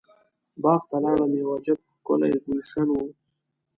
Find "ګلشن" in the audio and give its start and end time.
2.45-2.87